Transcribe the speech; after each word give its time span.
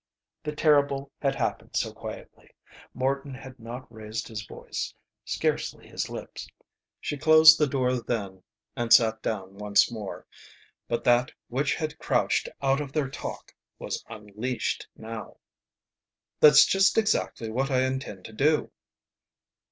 The 0.41 0.55
terrible 0.55 1.11
had 1.21 1.35
happened 1.35 1.75
so 1.75 1.93
quietly. 1.93 2.49
Morton 2.95 3.35
had 3.35 3.59
not 3.59 3.85
raised 3.93 4.27
his 4.29 4.43
voice; 4.47 4.95
scarcely 5.25 5.87
his 5.87 6.09
lips. 6.09 6.47
She 6.99 7.17
closed 7.19 7.59
the 7.59 7.67
door 7.67 8.01
then 8.01 8.41
and 8.75 8.91
sat 8.91 9.21
down 9.21 9.59
once 9.59 9.91
more, 9.91 10.25
but 10.87 11.03
that 11.03 11.31
which 11.49 11.75
had 11.75 11.99
crouched 11.99 12.49
out 12.63 12.81
of 12.81 12.93
their 12.93 13.11
talk 13.11 13.53
was 13.77 14.03
unleashed 14.09 14.87
now. 14.95 15.37
"That's 16.39 16.65
just 16.65 16.97
exactly 16.97 17.51
what 17.51 17.69
I 17.69 17.85
intend 17.85 18.25
to 18.25 18.33
do." 18.33 18.71